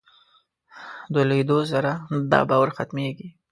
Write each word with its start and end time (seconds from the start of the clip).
د 1.13 1.15
لویېدو 1.29 1.59
سره 1.71 1.91
دا 2.31 2.39
باور 2.49 2.69
ختمېږي. 2.77 3.27